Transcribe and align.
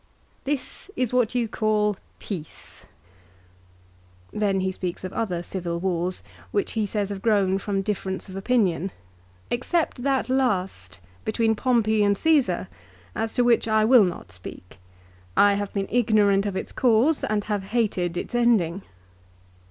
This 0.45 0.89
is 0.95 1.13
what 1.13 1.35
you 1.35 1.47
call 1.47 1.95
peace!" 2.17 2.85
Then 4.41 4.61
he 4.61 4.71
speaks 4.71 5.03
of 5.03 5.13
other 5.13 5.43
civil 5.43 5.79
wars, 5.79 6.23
which 6.49 6.71
he 6.71 6.87
says 6.87 7.09
have 7.09 7.21
grown 7.21 7.59
from 7.59 7.83
difference 7.83 8.27
of 8.27 8.35
opinion, 8.35 8.89
"except 9.51 10.01
that 10.01 10.27
last 10.27 10.99
between 11.23 11.53
Pompey 11.55 12.03
and 12.03 12.15
Csesar 12.15 12.67
as 13.13 13.35
to 13.35 13.43
which 13.43 13.67
I 13.67 13.85
will 13.85 14.03
not 14.03 14.31
speak. 14.31 14.79
I 15.37 15.53
have 15.53 15.71
been 15.71 15.87
ignorant 15.91 16.47
of 16.47 16.55
its 16.55 16.71
cause 16.71 17.23
and 17.23 17.43
have 17.43 17.65
hated 17.65 18.17
its 18.17 18.33
ending." 18.33 18.81